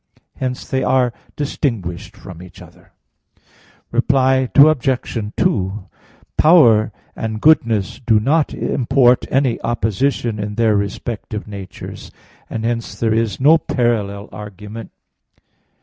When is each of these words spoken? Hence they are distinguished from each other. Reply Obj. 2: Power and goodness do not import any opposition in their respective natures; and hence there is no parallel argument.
Hence 0.37 0.67
they 0.67 0.81
are 0.83 1.13
distinguished 1.35 2.17
from 2.17 2.41
each 2.41 2.59
other. 2.59 2.91
Reply 3.91 4.49
Obj. 4.55 5.33
2: 5.37 5.89
Power 6.39 6.91
and 7.15 7.39
goodness 7.39 8.01
do 8.03 8.19
not 8.19 8.51
import 8.51 9.27
any 9.29 9.61
opposition 9.61 10.39
in 10.39 10.55
their 10.55 10.75
respective 10.75 11.45
natures; 11.47 12.09
and 12.49 12.65
hence 12.65 12.99
there 12.99 13.13
is 13.13 13.39
no 13.39 13.59
parallel 13.59 14.27
argument. 14.31 14.89